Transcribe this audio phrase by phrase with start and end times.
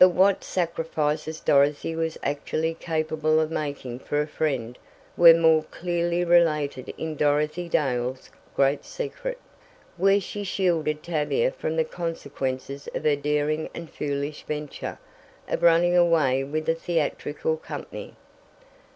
[0.00, 4.76] But what sacrifices Dorothy was actually capable of making for a friend
[5.16, 9.38] were more clearly related in "Dorothy Dale's Great Secret,"
[9.96, 14.98] where she shielded Tavia from the consequences of her daring and foolish venture,
[15.46, 18.16] of running away with a theatrical company.